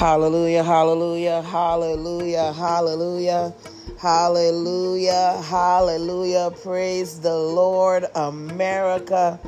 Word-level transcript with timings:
Hallelujah, 0.00 0.64
hallelujah, 0.64 1.42
hallelujah, 1.42 2.54
hallelujah, 2.54 3.52
hallelujah, 3.98 5.42
hallelujah. 5.42 6.50
Praise 6.62 7.20
the 7.20 7.36
Lord, 7.36 8.06
America. 8.14 9.38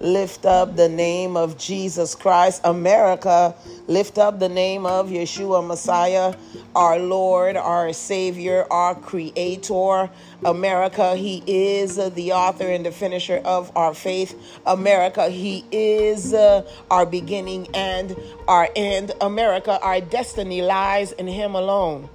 Lift 0.00 0.46
up 0.46 0.74
the 0.74 0.88
name 0.88 1.36
of 1.36 1.56
Jesus 1.58 2.16
Christ. 2.16 2.60
America, 2.64 3.54
lift 3.86 4.18
up 4.18 4.40
the 4.40 4.48
name 4.48 4.84
of 4.84 5.10
Yeshua 5.10 5.64
Messiah, 5.64 6.34
our 6.74 6.98
Lord, 6.98 7.56
our 7.56 7.92
Savior, 7.92 8.66
our 8.70 8.94
Creator. 8.94 10.10
America, 10.44 11.16
He 11.16 11.42
is 11.46 11.96
the 11.96 12.32
author 12.32 12.68
and 12.68 12.86
the 12.86 12.92
finisher 12.92 13.40
of 13.44 13.74
our 13.76 13.94
faith. 13.94 14.34
America, 14.66 15.28
He 15.28 15.64
is 15.70 16.32
uh, 16.32 16.68
our 16.90 17.06
beginning 17.06 17.68
and 17.74 18.16
our 18.48 18.68
end. 18.74 19.12
America, 19.20 19.78
our 19.82 20.00
destiny 20.00 20.62
lies 20.62 21.12
in 21.12 21.26
Him 21.26 21.54
alone. 21.54 22.08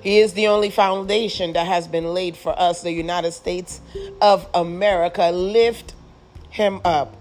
He 0.00 0.18
is 0.18 0.32
the 0.34 0.48
only 0.48 0.70
foundation 0.70 1.52
that 1.54 1.66
has 1.66 1.88
been 1.88 2.12
laid 2.12 2.36
for 2.36 2.58
us, 2.58 2.82
the 2.82 2.92
United 2.92 3.32
States 3.32 3.80
of 4.20 4.46
America. 4.54 5.30
Lift 5.30 5.94
him 6.50 6.80
up. 6.84 7.16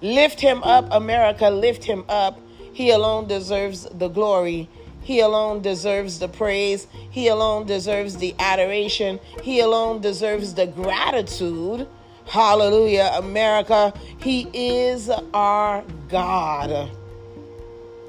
Lift 0.00 0.40
him 0.40 0.62
up, 0.62 0.86
America, 0.90 1.48
lift 1.48 1.84
him 1.84 2.04
up. 2.08 2.38
He 2.74 2.90
alone 2.90 3.26
deserves 3.26 3.84
the 3.90 4.08
glory. 4.08 4.68
He 5.02 5.20
alone 5.20 5.62
deserves 5.62 6.18
the 6.18 6.28
praise. 6.28 6.86
He 7.10 7.28
alone 7.28 7.66
deserves 7.66 8.16
the 8.16 8.34
adoration. 8.38 9.20
He 9.42 9.60
alone 9.60 10.00
deserves 10.00 10.54
the 10.54 10.66
gratitude. 10.66 11.88
Hallelujah, 12.26 13.12
America. 13.16 13.94
He 14.18 14.48
is 14.52 15.10
our 15.32 15.84
God. 16.08 16.90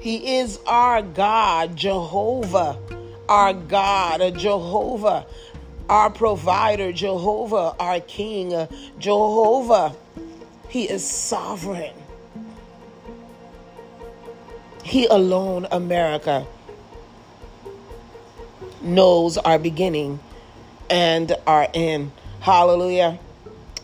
He 0.00 0.38
is 0.38 0.58
our 0.66 1.02
God, 1.02 1.76
Jehovah, 1.76 2.78
our 3.28 3.54
God, 3.54 4.38
Jehovah 4.38 5.26
our 5.88 6.10
provider, 6.10 6.92
Jehovah, 6.92 7.74
our 7.78 8.00
King, 8.00 8.66
Jehovah. 8.98 9.94
He 10.68 10.88
is 10.88 11.08
sovereign. 11.08 11.94
He 14.86 15.06
alone, 15.06 15.66
America, 15.72 16.46
knows 18.80 19.36
our 19.36 19.58
beginning 19.58 20.20
and 20.88 21.34
our 21.44 21.66
end. 21.74 22.12
Hallelujah. 22.38 23.18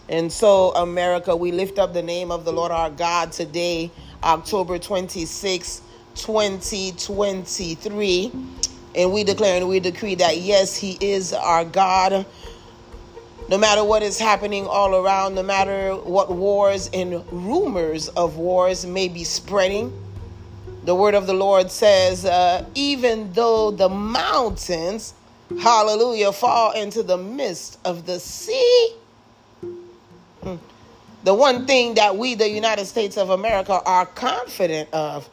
And 0.08 0.32
so, 0.32 0.70
America, 0.70 1.34
we 1.34 1.50
lift 1.50 1.80
up 1.80 1.92
the 1.92 2.04
name 2.04 2.30
of 2.30 2.44
the 2.44 2.52
Lord 2.52 2.70
our 2.70 2.88
God 2.88 3.32
today, 3.32 3.90
October 4.22 4.78
26, 4.78 5.82
2023. 6.14 8.32
And 8.94 9.12
we 9.12 9.24
declare 9.24 9.56
and 9.56 9.68
we 9.68 9.80
decree 9.80 10.14
that 10.14 10.38
yes, 10.38 10.76
He 10.76 10.98
is 11.00 11.32
our 11.32 11.64
God. 11.64 12.24
No 13.48 13.58
matter 13.58 13.82
what 13.82 14.04
is 14.04 14.20
happening 14.20 14.68
all 14.68 14.94
around, 14.94 15.34
no 15.34 15.42
matter 15.42 15.96
what 15.96 16.30
wars 16.30 16.88
and 16.94 17.24
rumors 17.32 18.06
of 18.10 18.36
wars 18.36 18.86
may 18.86 19.08
be 19.08 19.24
spreading, 19.24 19.92
the 20.84 20.94
word 20.94 21.14
of 21.14 21.26
the 21.26 21.34
Lord 21.34 21.70
says, 21.70 22.24
uh, 22.24 22.64
even 22.74 23.32
though 23.32 23.70
the 23.70 23.88
mountains, 23.88 25.14
hallelujah, 25.60 26.32
fall 26.32 26.72
into 26.72 27.02
the 27.02 27.16
midst 27.16 27.78
of 27.84 28.04
the 28.06 28.18
sea, 28.18 28.94
hmm, 30.42 30.56
the 31.22 31.34
one 31.34 31.66
thing 31.66 31.94
that 31.94 32.16
we, 32.16 32.34
the 32.34 32.48
United 32.48 32.86
States 32.86 33.16
of 33.16 33.30
America, 33.30 33.80
are 33.86 34.06
confident 34.06 34.92
of 34.92 35.28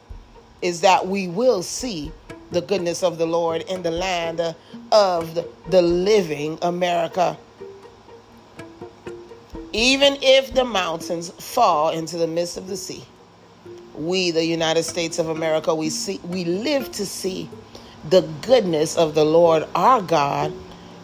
is 0.62 0.82
that 0.82 1.06
we 1.06 1.26
will 1.26 1.62
see 1.62 2.12
the 2.52 2.60
goodness 2.60 3.02
of 3.02 3.18
the 3.18 3.26
Lord 3.26 3.62
in 3.62 3.82
the 3.82 3.90
land 3.90 4.54
of 4.92 5.38
the 5.68 5.82
living 5.82 6.58
America. 6.62 7.36
Even 9.72 10.16
if 10.20 10.52
the 10.52 10.64
mountains 10.64 11.30
fall 11.30 11.90
into 11.90 12.18
the 12.18 12.26
midst 12.26 12.56
of 12.56 12.66
the 12.66 12.76
sea, 12.76 13.04
we, 14.00 14.30
the 14.30 14.44
United 14.44 14.84
States 14.84 15.18
of 15.18 15.28
America, 15.28 15.74
we 15.74 15.90
see 15.90 16.20
we 16.24 16.44
live 16.44 16.90
to 16.92 17.06
see 17.06 17.48
the 18.08 18.22
goodness 18.42 18.96
of 18.96 19.14
the 19.14 19.24
Lord 19.24 19.66
our 19.74 20.00
God 20.00 20.52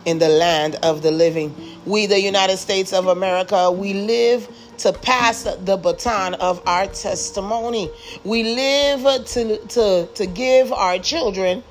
in 0.07 0.19
the 0.19 0.29
land 0.29 0.77
of 0.83 1.03
the 1.03 1.11
living. 1.11 1.55
We, 1.85 2.07
the 2.07 2.21
United 2.21 2.57
States 2.57 2.93
of 2.93 3.09
America, 3.09 3.71
we 3.71 3.93
live 3.93 4.49
to 4.79 4.93
pass 4.93 5.43
the 5.43 5.77
baton 5.77 6.35
of 6.35 6.63
our 6.67 6.87
testimony. 6.87 7.91
We 8.25 8.43
live 8.43 9.27
to, 9.27 9.59
to, 9.59 10.07
to 10.07 10.27
give 10.27 10.73
our 10.73 10.99
children 10.99 11.63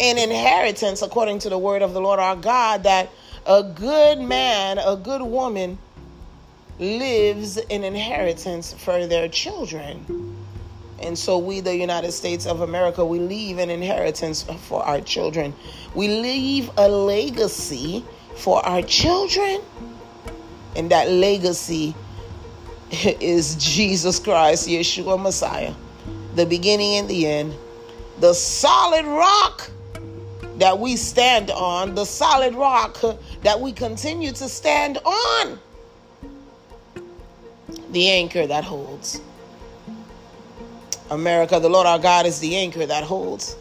an 0.00 0.18
inheritance 0.18 1.02
according 1.02 1.40
to 1.40 1.48
the 1.48 1.58
word 1.58 1.82
of 1.82 1.92
the 1.92 2.00
Lord 2.00 2.20
our 2.20 2.36
God 2.36 2.82
that 2.82 3.10
a 3.46 3.62
good 3.62 4.20
man, 4.20 4.78
a 4.78 4.96
good 4.96 5.22
woman 5.22 5.78
lives 6.78 7.56
an 7.56 7.84
inheritance 7.84 8.72
for 8.72 9.06
their 9.06 9.28
children. 9.28 10.37
And 11.00 11.16
so 11.16 11.38
we, 11.38 11.60
the 11.60 11.76
United 11.76 12.12
States 12.12 12.46
of 12.46 12.60
America, 12.60 13.04
we 13.04 13.20
leave 13.20 13.58
an 13.58 13.70
inheritance 13.70 14.42
for 14.42 14.82
our 14.82 15.00
children. 15.00 15.54
We 15.94 16.08
leave 16.08 16.70
a 16.76 16.88
legacy 16.88 18.04
for 18.36 18.64
our 18.66 18.82
children. 18.82 19.60
And 20.74 20.90
that 20.90 21.08
legacy 21.08 21.94
is 22.90 23.54
Jesus 23.56 24.18
Christ, 24.18 24.68
Yeshua 24.68 25.20
Messiah, 25.20 25.74
the 26.34 26.46
beginning 26.46 26.96
and 26.96 27.08
the 27.08 27.26
end, 27.26 27.54
the 28.20 28.34
solid 28.34 29.04
rock 29.04 29.70
that 30.56 30.78
we 30.78 30.96
stand 30.96 31.50
on, 31.50 31.94
the 31.94 32.04
solid 32.04 32.54
rock 32.54 32.98
that 33.42 33.60
we 33.60 33.72
continue 33.72 34.32
to 34.32 34.48
stand 34.48 34.98
on, 34.98 35.58
the 37.92 38.08
anchor 38.08 38.46
that 38.46 38.64
holds. 38.64 39.20
America, 41.10 41.58
the 41.58 41.68
Lord 41.68 41.86
our 41.86 41.98
God 41.98 42.26
is 42.26 42.40
the 42.40 42.56
anchor 42.56 42.84
that 42.84 43.04
holds. 43.04 43.56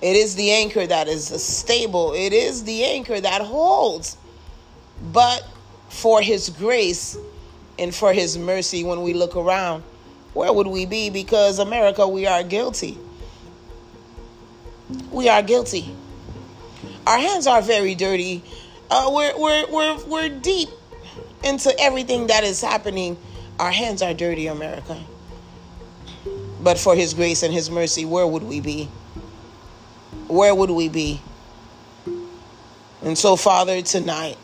It 0.00 0.14
is 0.14 0.34
the 0.36 0.50
anchor 0.52 0.86
that 0.86 1.08
is 1.08 1.26
stable. 1.42 2.12
It 2.12 2.32
is 2.32 2.64
the 2.64 2.84
anchor 2.84 3.20
that 3.20 3.42
holds. 3.42 4.16
But 5.12 5.46
for 5.88 6.20
his 6.20 6.50
grace 6.50 7.16
and 7.78 7.94
for 7.94 8.12
his 8.12 8.36
mercy 8.38 8.84
when 8.84 9.02
we 9.02 9.14
look 9.14 9.36
around, 9.36 9.82
where 10.34 10.52
would 10.52 10.66
we 10.66 10.86
be? 10.86 11.10
Because 11.10 11.58
America, 11.58 12.06
we 12.06 12.26
are 12.26 12.42
guilty. 12.42 12.98
We 15.10 15.28
are 15.28 15.42
guilty. 15.42 15.94
Our 17.06 17.18
hands 17.18 17.46
are 17.46 17.62
very 17.62 17.94
dirty. 17.94 18.44
Uh, 18.90 19.10
we're, 19.12 19.38
we're, 19.38 19.66
we're, 19.70 20.04
we're 20.04 20.28
deep 20.28 20.68
into 21.42 21.74
everything 21.80 22.28
that 22.28 22.44
is 22.44 22.60
happening. 22.60 23.16
Our 23.58 23.70
hands 23.70 24.02
are 24.02 24.14
dirty, 24.14 24.46
America. 24.46 24.98
But 26.60 26.78
for 26.78 26.94
his 26.96 27.14
grace 27.14 27.42
and 27.42 27.52
his 27.52 27.70
mercy, 27.70 28.04
where 28.04 28.26
would 28.26 28.42
we 28.42 28.60
be? 28.60 28.88
Where 30.26 30.54
would 30.54 30.70
we 30.70 30.88
be? 30.88 31.20
And 33.02 33.16
so, 33.16 33.36
Father, 33.36 33.80
tonight, 33.80 34.36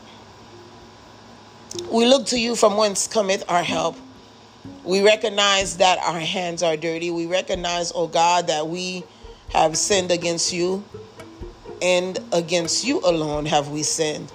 we 1.91 2.07
look 2.07 2.27
to 2.27 2.39
you 2.39 2.55
from 2.55 2.77
whence 2.77 3.09
cometh 3.09 3.45
our 3.49 3.63
help. 3.63 3.97
We 4.85 5.03
recognize 5.03 5.79
that 5.79 5.99
our 5.99 6.21
hands 6.21 6.63
are 6.63 6.77
dirty. 6.77 7.11
We 7.11 7.27
recognize, 7.27 7.93
oh 7.95 8.07
God, 8.07 8.47
that 8.47 8.69
we 8.69 9.05
have 9.53 9.77
sinned 9.77 10.11
against 10.11 10.53
you, 10.53 10.85
and 11.83 12.19
against 12.33 12.85
you 12.85 13.01
alone 13.01 13.47
have 13.47 13.69
we 13.69 13.83
sinned. 13.83 14.33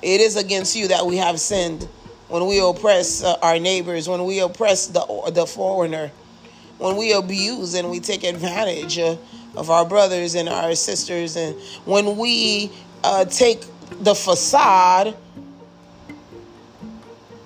It 0.00 0.20
is 0.20 0.36
against 0.36 0.74
you 0.74 0.88
that 0.88 1.06
we 1.06 1.18
have 1.18 1.38
sinned 1.38 1.88
when 2.28 2.46
we 2.46 2.58
oppress 2.60 3.22
uh, 3.22 3.36
our 3.42 3.58
neighbors, 3.58 4.08
when 4.08 4.24
we 4.24 4.40
oppress 4.40 4.86
the, 4.86 5.30
the 5.32 5.46
foreigner, 5.46 6.10
when 6.78 6.96
we 6.96 7.12
abuse 7.12 7.74
and 7.74 7.90
we 7.90 8.00
take 8.00 8.24
advantage 8.24 8.98
uh, 8.98 9.16
of 9.56 9.70
our 9.70 9.84
brothers 9.84 10.34
and 10.34 10.48
our 10.48 10.74
sisters, 10.74 11.36
and 11.36 11.54
when 11.84 12.16
we 12.16 12.70
uh, 13.04 13.24
take 13.24 13.64
the 14.00 14.14
facade 14.14 15.16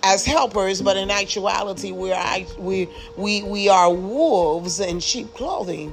as 0.03 0.25
helpers, 0.25 0.81
but 0.81 0.97
in 0.97 1.11
actuality, 1.11 1.91
we 1.91 2.13
are 2.13 2.39
we 2.59 2.89
we 3.17 3.43
we 3.43 3.69
are 3.69 3.93
wolves 3.93 4.79
in 4.81 5.01
sheep 5.01 5.35
clothing. 5.35 5.93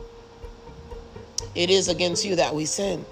It 1.56 1.70
is 1.70 1.88
against 1.88 2.24
you 2.26 2.36
that 2.36 2.54
we 2.54 2.66
sin. 2.66 3.06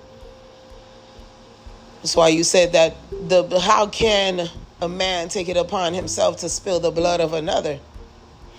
That's 1.97 2.15
why 2.15 2.29
you 2.29 2.43
said 2.43 2.73
that 2.73 2.95
the 3.27 3.59
how 3.59 3.87
can 3.87 4.49
a 4.81 4.89
man 4.89 5.29
take 5.29 5.49
it 5.49 5.57
upon 5.57 5.93
himself 5.93 6.37
to 6.37 6.49
spill 6.49 6.79
the 6.79 6.91
blood 6.91 7.19
of 7.19 7.33
another? 7.33 7.79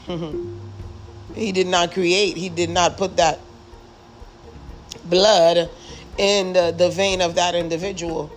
he 1.34 1.52
did 1.52 1.66
not 1.66 1.92
create. 1.92 2.36
He 2.36 2.48
did 2.48 2.70
not 2.70 2.96
put 2.96 3.16
that 3.16 3.40
blood 5.04 5.70
in 6.18 6.52
the, 6.52 6.74
the 6.76 6.90
vein 6.90 7.20
of 7.20 7.34
that 7.36 7.54
individual. 7.54 8.30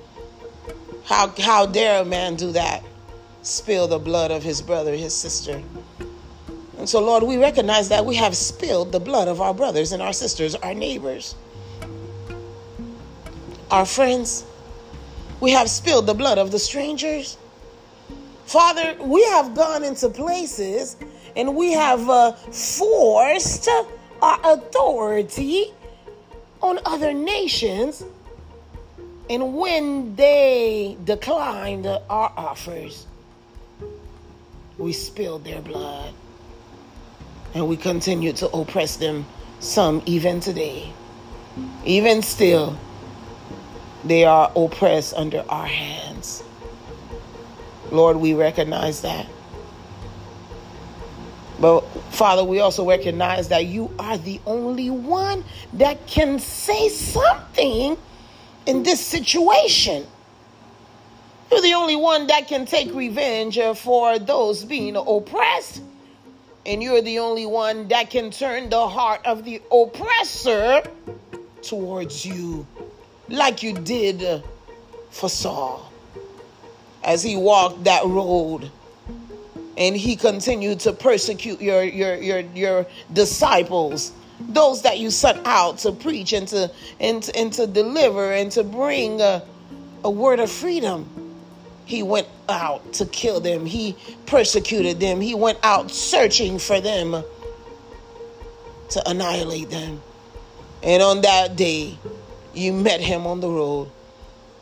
How 1.06 1.34
how 1.40 1.66
dare 1.66 2.02
a 2.02 2.06
man 2.06 2.36
do 2.36 2.52
that? 2.54 2.84
spill 3.46 3.88
the 3.88 4.00
blood 4.00 4.32
of 4.32 4.44
his 4.44 4.62
brother, 4.62 4.94
his 4.96 5.16
sister. 5.16 5.62
And 6.78 6.90
so, 6.90 7.00
Lord, 7.00 7.24
we 7.24 7.38
recognize 7.38 7.90
that 7.90 8.06
we 8.06 8.16
have 8.16 8.36
spilled 8.36 8.92
the 8.92 9.00
blood 9.00 9.28
of 9.28 9.40
our 9.40 9.54
brothers 9.54 9.92
and 9.92 10.02
our 10.02 10.14
sisters, 10.14 10.56
our 10.56 10.74
neighbors, 10.74 11.36
our 13.72 13.86
friends. 13.86 14.46
We 15.40 15.52
have 15.52 15.70
spilled 15.70 16.08
the 16.08 16.14
blood 16.14 16.38
of 16.38 16.52
the 16.52 16.60
strangers. 16.60 17.38
Father, 18.46 18.96
we 19.02 19.24
have 19.26 19.56
gone 19.56 19.84
into 19.84 20.10
places 20.10 20.98
and 21.36 21.56
we 21.56 21.74
have 21.74 22.10
uh, 22.10 22.32
forced 22.32 23.70
our 24.22 24.40
authority 24.44 25.74
on 26.62 26.80
other 26.86 27.14
nations. 27.14 28.04
And 29.30 29.56
when 29.56 30.16
they 30.16 30.98
declined 31.04 31.88
our 31.88 32.00
offers, 32.10 33.08
we 34.78 34.94
spilled 34.94 35.44
their 35.44 35.62
blood. 35.62 36.14
And 37.54 37.68
we 37.68 37.78
continue 37.78 38.34
to 38.34 38.50
oppress 38.50 38.98
them, 38.98 39.26
some 39.60 40.02
even 40.06 40.40
today. 40.40 40.92
Even 41.86 42.22
still, 42.22 42.78
they 44.04 44.26
are 44.26 44.52
oppressed 44.56 45.14
under 45.16 45.44
our 45.50 45.66
hands. 45.66 46.44
Lord, 47.92 48.18
we 48.18 48.34
recognize 48.34 49.02
that. 49.02 49.26
But 51.60 51.82
Father, 52.12 52.44
we 52.44 52.60
also 52.60 52.88
recognize 52.88 53.48
that 53.50 53.66
you 53.66 53.94
are 53.98 54.18
the 54.18 54.42
only 54.46 54.90
one 54.90 55.44
that 55.74 56.06
can 56.08 56.40
say 56.40 56.90
something 56.90 57.98
in 58.66 58.84
this 58.84 59.06
situation. 59.06 60.06
You're 61.52 61.62
the 61.62 61.74
only 61.76 61.96
one 61.96 62.28
that 62.28 62.48
can 62.48 62.66
take 62.66 62.94
revenge 62.94 63.60
for 63.76 64.20
those 64.20 64.66
being 64.66 64.96
oppressed. 64.96 65.82
And 66.66 66.82
you're 66.82 67.02
the 67.02 67.20
only 67.20 67.46
one 67.46 67.88
that 67.90 68.10
can 68.10 68.32
turn 68.32 68.70
the 68.70 68.88
heart 68.88 69.22
of 69.26 69.44
the 69.46 69.62
oppressor 69.72 70.84
towards 71.62 72.26
you, 72.26 72.66
like 73.30 73.62
you 73.62 73.74
did 73.74 74.44
for 75.12 75.30
Saul 75.30 75.92
as 77.06 77.22
he 77.22 77.38
walked 77.38 77.84
that 77.84 78.04
road 78.04 78.72
and 79.78 79.96
he 79.96 80.16
continued 80.16 80.80
to 80.82 80.94
persecute 80.94 81.62
your 81.62 81.84
your 81.84 82.16
your 82.16 82.40
your 82.40 82.86
disciples 83.14 84.12
those 84.40 84.82
that 84.82 85.00
you 85.00 85.10
sent 85.10 85.46
out 85.46 85.80
to 85.80 85.92
preach 85.92 86.34
and 86.34 86.48
to 86.50 86.72
and, 87.00 87.24
to, 87.24 87.36
and 87.36 87.54
to 87.54 87.68
deliver 87.68 88.34
and 88.34 88.52
to 88.52 88.64
bring 88.64 89.22
a, 89.22 89.42
a 90.04 90.10
word 90.10 90.40
of 90.40 90.52
freedom. 90.52 91.10
He 91.86 92.02
went 92.04 92.28
out 92.50 92.94
to 92.94 93.06
kill 93.06 93.40
them. 93.40 93.66
He 93.66 93.96
persecuted 94.26 95.00
them. 95.00 95.22
He 95.22 95.36
went 95.36 95.60
out 95.64 95.92
searching 95.92 96.58
for 96.58 96.82
them 96.82 97.24
to 98.90 99.10
annihilate 99.10 99.70
them. 99.70 100.02
And 100.84 101.02
on 101.02 101.22
that 101.22 101.56
day 101.56 101.98
you 102.54 102.74
met 102.74 103.02
him 103.02 103.28
on 103.28 103.40
the 103.40 103.50
road 103.50 103.90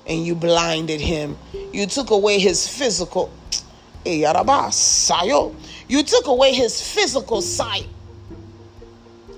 and 0.05 0.25
you 0.25 0.35
blinded 0.35 0.99
him. 0.99 1.37
You 1.71 1.87
took 1.87 2.11
away 2.11 2.39
his 2.39 2.67
physical 2.67 3.31
Eh, 4.05 4.25
you 5.87 6.03
took 6.03 6.27
away 6.27 6.53
his 6.53 6.81
physical 6.81 7.41
sight, 7.41 7.87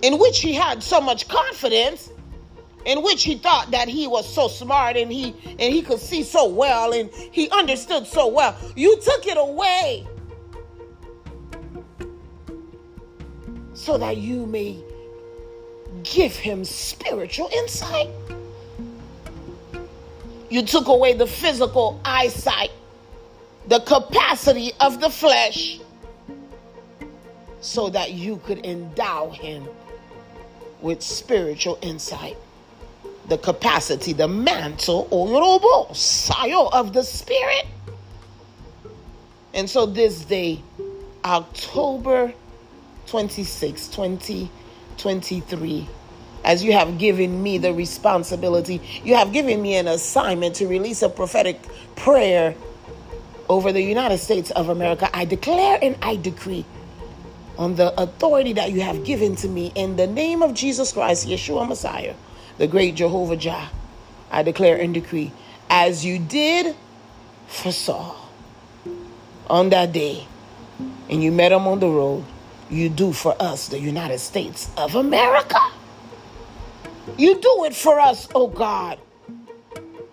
in 0.02 0.18
which 0.18 0.40
he 0.40 0.54
had 0.54 0.82
so 0.82 1.00
much 1.02 1.28
confidence, 1.28 2.10
in 2.86 3.02
which 3.04 3.24
he 3.24 3.36
thought 3.36 3.72
that 3.72 3.88
he 3.88 4.08
was 4.08 4.32
so 4.32 4.48
smart 4.48 4.96
and 4.96 5.12
he 5.12 5.36
and 5.60 5.74
he 5.74 5.82
could 5.82 6.00
see 6.00 6.24
so 6.24 6.48
well 6.48 6.94
and 6.94 7.10
he 7.12 7.50
understood 7.50 8.06
so 8.06 8.28
well. 8.28 8.56
You 8.76 9.00
took 9.02 9.26
it 9.28 9.38
away 9.38 10.08
so 13.74 13.98
that 13.98 14.18
you 14.18 14.46
may 14.46 14.78
give 16.04 16.36
him 16.36 16.64
spiritual 16.64 17.50
insight. 17.54 18.10
You 20.50 20.64
took 20.64 20.88
away 20.88 21.14
the 21.14 21.28
physical 21.28 22.00
eyesight 22.06 22.72
the 23.68 23.80
capacity 23.80 24.72
of 24.80 25.02
the 25.02 25.10
flesh 25.10 25.80
so 27.62 27.90
that 27.90 28.14
you 28.14 28.38
could 28.46 28.64
endow 28.66 29.32
him 29.32 29.68
with 30.82 31.02
spiritual 31.02 31.80
insight, 31.82 32.38
the 33.28 33.40
capacity, 33.40 34.14
the 34.14 34.28
mantle, 34.28 35.08
orobo, 35.12 35.90
sayo 35.90 36.72
of 36.72 36.94
the 36.94 37.02
spirit. 37.02 37.66
And 39.54 39.70
so 39.70 39.86
this 39.88 40.26
day, 40.26 40.62
October 41.24 42.34
26, 43.08 43.88
2023, 43.88 45.90
as 46.44 46.64
you 46.64 46.74
have 46.74 47.00
given 47.00 47.42
me 47.42 47.58
the 47.58 47.74
responsibility, 47.74 48.80
you 49.04 49.16
have 49.16 49.34
given 49.34 49.60
me 49.60 49.76
an 49.78 49.88
assignment 49.88 50.54
to 50.58 50.68
release 50.68 51.02
a 51.02 51.10
prophetic 51.10 51.60
prayer 51.96 52.54
over 53.50 53.72
the 53.72 53.82
United 53.82 54.18
States 54.18 54.52
of 54.52 54.70
America, 54.70 55.10
I 55.14 55.26
declare 55.26 55.80
and 55.82 55.98
I 56.02 56.16
decree 56.16 56.66
on 57.58 57.76
the 57.76 58.00
authority 58.02 58.54
that 58.54 58.72
you 58.72 58.82
have 58.82 59.06
given 59.06 59.36
to 59.38 59.48
me 59.48 59.72
in 59.76 59.96
the 59.96 60.08
name 60.08 60.42
of 60.42 60.54
Jesus 60.54 60.92
Christ, 60.92 61.28
Yeshua 61.28 61.68
Messiah, 61.68 62.16
the 62.58 62.68
great 62.68 62.96
Jehovah 62.96 63.38
Jah. 63.38 63.70
I 64.32 64.44
declare 64.44 64.78
and 64.78 64.94
decree, 64.94 65.32
as 65.70 66.04
you 66.04 66.20
did 66.20 66.76
for 67.48 67.72
Saul 67.72 68.30
on 69.50 69.70
that 69.70 69.94
day, 69.94 70.26
and 71.10 71.24
you 71.24 71.32
met 71.32 71.52
him 71.52 71.68
on 71.68 71.80
the 71.80 71.88
road, 71.88 72.26
you 72.70 72.90
do 72.90 73.14
for 73.14 73.36
us, 73.40 73.68
the 73.70 73.80
United 73.80 74.20
States 74.20 74.70
of 74.76 74.96
America. 74.96 75.60
You 77.18 77.40
do 77.40 77.66
it 77.66 77.76
for 77.76 78.00
us, 78.00 78.28
oh 78.34 78.48
God. 78.48 79.00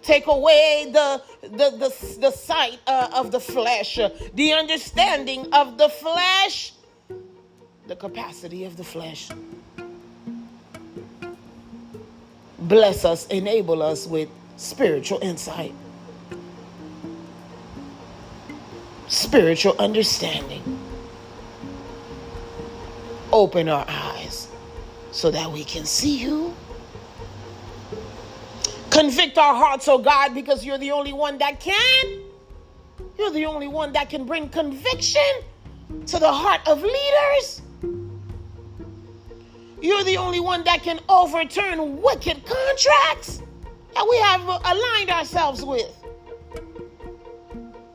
Take 0.02 0.26
away 0.26 0.90
the 0.93 1.23
the 1.42 1.48
the, 1.70 2.16
the 2.20 2.30
sight 2.30 2.78
uh, 2.86 3.10
of 3.14 3.32
the 3.32 3.40
flesh, 3.40 3.98
uh, 3.98 4.10
the 4.34 4.52
understanding 4.52 5.52
of 5.52 5.76
the 5.76 5.88
flesh, 5.88 6.72
the 7.88 7.96
capacity 7.96 8.64
of 8.64 8.76
the 8.76 8.84
flesh. 8.84 9.28
Bless 12.58 13.04
us, 13.04 13.26
enable 13.26 13.82
us 13.82 14.06
with 14.06 14.28
spiritual 14.56 15.18
insight, 15.20 15.74
spiritual 19.08 19.74
understanding. 19.78 20.62
Open 23.32 23.69
our 23.69 23.84
eyes 23.88 24.48
so 25.10 25.31
that 25.31 25.50
we 25.50 25.64
can 25.64 25.84
see 25.86 26.19
you 26.19 26.55
Convict 28.93 29.39
our 29.39 29.55
hearts, 29.55 29.89
oh 29.89 29.99
God, 29.99 30.34
because 30.34 30.65
you're 30.65 30.77
the 30.77 30.91
only 30.91 31.15
one 31.15 31.39
that 31.39 31.61
can. 31.61 32.20
You're 33.19 33.31
the 33.31 33.46
only 33.46 33.69
one 33.69 33.93
that 33.94 34.11
can 34.11 34.25
bring 34.27 34.51
conviction 34.51 35.32
to 36.06 36.19
the 36.19 36.31
heart 36.31 36.61
of 36.67 36.82
leaders. 36.82 37.63
You're 39.81 40.05
the 40.05 40.19
only 40.19 40.41
one 40.41 40.63
that 40.65 40.82
can 40.82 41.01
overturn 41.08 42.03
wicked 42.03 42.44
contracts 42.44 43.43
that 43.94 44.06
we 44.08 44.17
have 44.19 44.43
aligned 44.43 45.11
ourselves 45.11 45.65
with. 45.65 45.96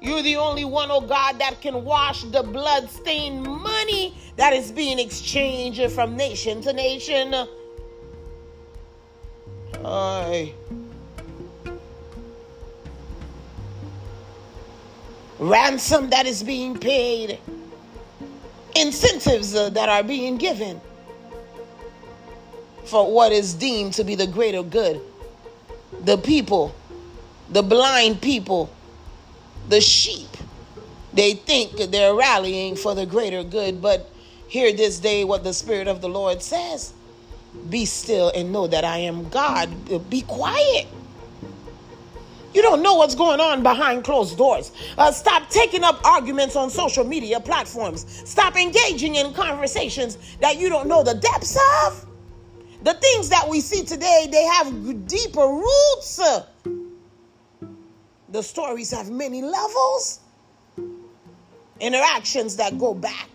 You're 0.01 0.23
the 0.23 0.37
only 0.37 0.65
one, 0.65 0.89
oh 0.89 1.01
God, 1.01 1.37
that 1.39 1.61
can 1.61 1.83
wash 1.83 2.23
the 2.23 2.41
blood-stained 2.41 3.43
money 3.43 4.15
that 4.35 4.53
is 4.53 4.71
being 4.71 4.99
exchanged 4.99 5.91
from 5.91 6.15
nation 6.17 6.61
to 6.61 6.73
nation. 6.73 7.35
Aye. 9.85 10.53
Ransom 15.39 16.09
that 16.09 16.25
is 16.25 16.43
being 16.43 16.77
paid, 16.77 17.39
incentives 18.75 19.55
uh, 19.55 19.69
that 19.69 19.89
are 19.89 20.03
being 20.03 20.37
given 20.37 20.79
for 22.85 23.11
what 23.11 23.31
is 23.31 23.53
deemed 23.53 23.93
to 23.93 24.03
be 24.03 24.15
the 24.15 24.27
greater 24.27 24.63
good. 24.63 25.01
The 26.01 26.17
people, 26.17 26.73
the 27.49 27.63
blind 27.63 28.21
people, 28.21 28.69
the 29.69 29.81
sheep, 29.81 30.29
they 31.13 31.33
think 31.33 31.91
they're 31.91 32.13
rallying 32.13 32.75
for 32.75 32.95
the 32.95 33.05
greater 33.05 33.43
good, 33.43 33.81
but 33.81 34.09
hear 34.47 34.71
this 34.71 34.99
day 34.99 35.23
what 35.23 35.43
the 35.43 35.53
Spirit 35.53 35.87
of 35.87 36.01
the 36.01 36.09
Lord 36.09 36.41
says 36.41 36.93
Be 37.69 37.85
still 37.85 38.31
and 38.35 38.51
know 38.51 38.67
that 38.67 38.83
I 38.83 38.97
am 38.99 39.27
God. 39.29 39.69
Be 40.09 40.21
quiet. 40.21 40.87
You 42.57 42.63
don't 42.63 42.81
know 42.81 42.95
what's 42.95 43.13
going 43.13 43.39
on 43.39 43.61
behind 43.61 44.03
closed 44.03 44.35
doors. 44.35 44.71
Uh, 44.97 45.11
stop 45.11 45.47
taking 45.47 45.83
up 45.83 46.03
arguments 46.03 46.55
on 46.55 46.71
social 46.71 47.03
media 47.03 47.39
platforms. 47.39 48.03
Stop 48.27 48.55
engaging 48.55 49.13
in 49.13 49.31
conversations 49.31 50.17
that 50.41 50.57
you 50.57 50.67
don't 50.67 50.87
know 50.87 51.03
the 51.03 51.13
depths 51.13 51.55
of. 51.85 52.03
The 52.81 52.95
things 52.95 53.29
that 53.29 53.47
we 53.47 53.61
see 53.61 53.83
today, 53.83 54.27
they 54.31 54.43
have 54.45 55.07
deeper 55.07 55.45
roots. 55.47 56.19
The 58.29 58.41
stories 58.41 58.89
have 58.89 59.11
many 59.11 59.43
levels. 59.43 60.21
Interactions 61.79 62.55
that 62.55 62.79
go 62.79 62.95
back 62.95 63.29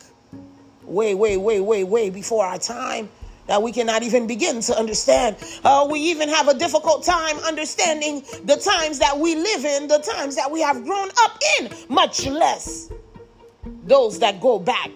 way, 0.82 1.14
way, 1.14 1.36
way, 1.36 1.60
way, 1.60 1.84
way 1.84 2.10
before 2.10 2.44
our 2.44 2.58
time 2.58 3.08
that 3.46 3.62
we 3.62 3.72
cannot 3.72 4.02
even 4.02 4.26
begin 4.26 4.60
to 4.60 4.78
understand. 4.78 5.36
Uh, 5.64 5.86
we 5.90 6.00
even 6.00 6.28
have 6.28 6.48
a 6.48 6.54
difficult 6.54 7.04
time 7.04 7.36
understanding 7.38 8.22
the 8.44 8.56
times 8.56 8.98
that 8.98 9.18
we 9.18 9.34
live 9.34 9.64
in, 9.64 9.88
the 9.88 9.98
times 9.98 10.36
that 10.36 10.50
we 10.50 10.60
have 10.60 10.84
grown 10.84 11.08
up 11.18 11.38
in, 11.58 11.70
much 11.88 12.26
less 12.26 12.90
those 13.84 14.18
that 14.20 14.40
go 14.40 14.58
back 14.58 14.90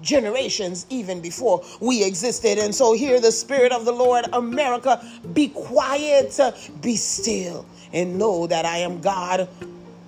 generations 0.00 0.86
even 0.90 1.20
before 1.20 1.64
we 1.80 2.04
existed. 2.04 2.58
And 2.58 2.74
so, 2.74 2.92
hear 2.92 3.20
the 3.20 3.32
Spirit 3.32 3.72
of 3.72 3.84
the 3.84 3.92
Lord, 3.92 4.26
America, 4.32 5.04
be 5.32 5.48
quiet, 5.48 6.38
be 6.80 6.96
still, 6.96 7.64
and 7.92 8.18
know 8.18 8.46
that 8.46 8.64
I 8.64 8.78
am 8.78 9.00
God. 9.00 9.48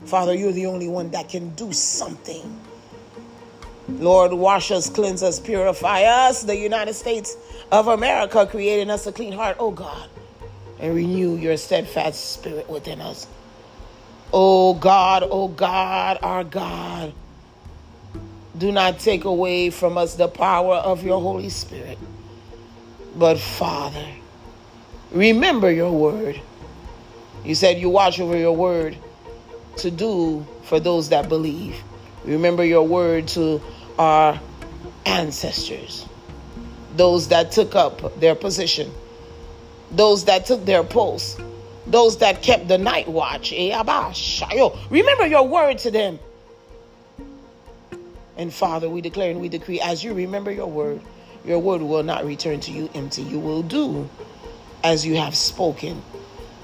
Father, 0.07 0.35
you're 0.35 0.53
the 0.53 0.67
only 0.67 0.89
one 0.89 1.11
that 1.13 1.29
can 1.29 1.51
do 1.55 1.73
something. 1.73 2.61
Lord, 3.99 4.33
wash 4.33 4.71
us, 4.71 4.91
cleanse 4.91 5.23
us, 5.23 5.39
purify 5.39 6.03
us, 6.03 6.43
the 6.43 6.57
United 6.57 6.95
States 6.95 7.37
of 7.71 7.89
America, 7.89 8.47
creating 8.47 8.91
us 8.91 9.07
a 9.07 9.13
clean 9.13 9.33
heart, 9.33 9.57
oh 9.61 9.71
God, 9.71 10.09
and 10.81 10.95
renew 10.95 11.37
your 11.37 11.57
steadfast 11.57 12.33
spirit 12.33 12.69
within 12.69 13.01
us. 13.01 13.27
Oh 14.33 14.75
God, 14.75 15.23
oh 15.23 15.49
God, 15.49 16.19
our 16.23 16.43
God, 16.43 17.13
do 18.59 18.73
not 18.73 18.99
take 18.99 19.25
away 19.25 19.71
from 19.71 19.97
us 19.97 20.15
the 20.17 20.29
power 20.29 20.75
of 20.75 21.05
your 21.05 21.21
Holy 21.21 21.49
Spirit. 21.49 21.99
But 23.17 23.39
Father, 23.39 24.07
remember 25.13 25.71
your 25.71 25.93
word. 25.93 26.41
You 27.45 27.55
said 27.55 27.79
you 27.79 27.91
watch 27.91 28.19
over 28.19 28.37
your 28.37 28.57
word 28.57 28.97
to 29.77 29.91
do 29.91 30.47
for 30.65 30.81
those 30.81 31.11
that 31.11 31.29
believe. 31.29 31.77
Remember 32.25 32.65
your 32.65 32.87
word 32.87 33.29
to 33.29 33.61
our 33.99 34.41
ancestors, 35.07 36.07
those 36.97 37.29
that 37.29 37.53
took 37.53 37.75
up 37.75 38.19
their 38.21 38.35
position, 38.35 38.91
those 39.91 40.25
that 40.25 40.47
took 40.47 40.65
their 40.65 40.85
post, 40.85 41.41
those 41.87 42.19
that 42.19 42.43
kept 42.43 42.69
the 42.69 42.79
night 42.79 43.09
watch. 43.09 43.53
Eh, 43.55 43.77
remember 44.91 45.27
your 45.27 45.47
word 45.47 45.79
to 45.79 45.91
them. 45.91 46.19
And 48.37 48.53
Father, 48.53 48.89
we 48.89 49.01
declare 49.01 49.31
and 49.31 49.41
we 49.41 49.49
decree 49.49 49.81
as 49.81 50.03
you 50.03 50.13
remember 50.13 50.51
your 50.51 50.67
word, 50.67 51.01
your 51.45 51.59
word 51.59 51.83
will 51.83 52.03
not 52.03 52.25
return 52.25 52.61
to 52.61 52.73
you 52.73 52.89
empty. 52.95 53.23
You 53.23 53.39
will 53.39 53.63
do 53.63 54.09
as 54.83 55.05
you 55.07 55.17
have 55.17 55.37
spoken. 55.37 56.03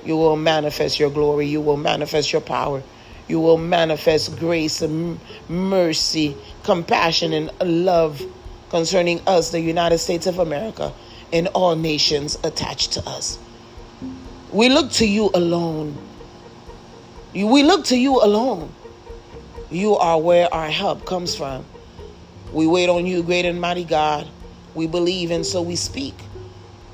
You 0.04 0.16
will 0.16 0.36
manifest 0.36 0.98
your 0.98 1.10
glory. 1.10 1.46
You 1.46 1.60
will 1.60 1.76
manifest 1.76 2.32
your 2.32 2.40
power. 2.40 2.82
You 3.28 3.40
will 3.40 3.58
manifest 3.58 4.38
grace 4.38 4.82
and 4.82 5.20
mercy, 5.50 6.36
compassion, 6.62 7.32
and 7.32 7.50
love 7.84 8.22
concerning 8.70 9.20
us, 9.26 9.50
the 9.50 9.60
United 9.60 9.98
States 9.98 10.26
of 10.26 10.38
America, 10.38 10.92
and 11.32 11.48
all 11.48 11.76
nations 11.76 12.38
attached 12.44 12.92
to 12.92 13.08
us. 13.08 13.38
We 14.52 14.68
look 14.68 14.90
to 14.92 15.06
you 15.06 15.30
alone. 15.34 15.96
We 17.34 17.62
look 17.62 17.84
to 17.86 17.96
you 17.96 18.22
alone. 18.22 18.72
You 19.70 19.96
are 19.96 20.20
where 20.20 20.52
our 20.52 20.68
help 20.68 21.04
comes 21.04 21.34
from. 21.34 21.64
We 22.52 22.66
wait 22.66 22.88
on 22.88 23.06
you, 23.06 23.22
great 23.22 23.44
and 23.44 23.60
mighty 23.60 23.84
God. 23.84 24.28
We 24.74 24.86
believe 24.86 25.30
and 25.30 25.44
so 25.44 25.62
we 25.62 25.76
speak 25.76 26.14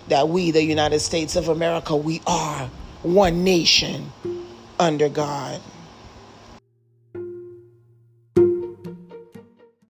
that 0.09 0.29
we, 0.29 0.51
the 0.51 0.63
United 0.63 1.01
States 1.01 1.37
of 1.37 1.49
America, 1.49 1.97
we 1.97 2.23
are 2.27 2.71
one 3.03 3.45
nation 3.45 4.13
under 4.79 5.09
God. 5.09 5.61